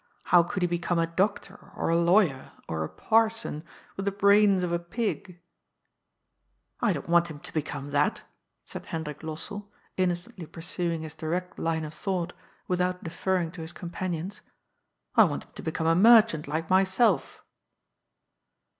How 0.23 0.41
could 0.41 0.63
he 0.63 0.67
become 0.67 0.97
a 0.97 1.05
doctor 1.05 1.69
or 1.75 1.89
a 1.89 1.95
lawyer 1.95 2.53
or 2.67 2.83
a 2.83 2.89
parson, 2.89 3.63
with 3.95 4.05
the 4.05 4.11
brains 4.11 4.63
of 4.63 4.71
a 4.71 4.79
pig?"" 4.79 5.39
I 6.81 6.91
don't 6.91 7.07
want 7.07 7.27
him 7.27 7.39
to 7.41 7.53
become 7.53 7.91
that," 7.91 8.23
said 8.65 8.87
Hendrik 8.87 9.21
Los 9.21 9.43
sell, 9.43 9.71
innocently 9.97 10.47
pursuing 10.47 11.03
his 11.03 11.13
direct 11.13 11.59
line 11.59 11.85
of 11.85 11.93
thought, 11.93 12.33
without 12.67 13.03
deferring 13.03 13.51
to 13.51 13.61
his 13.61 13.73
companion's." 13.73 14.41
I 15.15 15.23
want 15.25 15.43
him 15.43 15.51
to 15.53 15.61
become 15.61 15.85
a 15.85 15.93
merchant 15.93 16.47
like 16.47 16.67
myself." 16.67 17.43